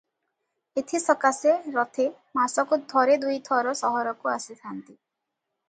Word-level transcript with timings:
ଏଥି 0.81 1.01
ସକାଶେ 1.03 1.53
ରଥେ 1.75 2.07
ମାସକୁ 2.41 2.81
ଥରେ 2.95 3.21
ଦୁଇ 3.27 3.39
ଥର 3.51 3.77
ସହରକୁ 3.85 4.35
ଆସି 4.35 4.61
ଥାଆନ୍ତି। 4.65 4.93